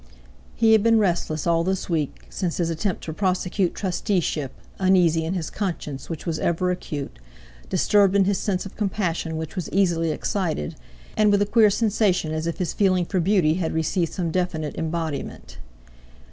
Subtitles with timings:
[0.55, 5.35] He had been restless all this week, since his attempt to prosecute trusteeship, uneasy in
[5.35, 7.19] his conscience which was ever acute,
[7.69, 10.73] disturbed in his sense of compassion which was easily excited,
[11.15, 14.75] and with a queer sensation as if his feeling for beauty had received some definite
[14.75, 15.59] embodiment.